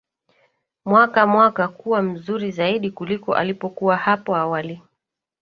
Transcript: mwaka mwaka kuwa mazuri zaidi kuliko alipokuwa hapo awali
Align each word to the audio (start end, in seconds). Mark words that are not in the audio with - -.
mwaka 0.85 1.27
mwaka 1.27 1.67
kuwa 1.67 2.01
mazuri 2.01 2.51
zaidi 2.51 2.91
kuliko 2.91 3.35
alipokuwa 3.35 3.97
hapo 3.97 4.35
awali 4.35 4.81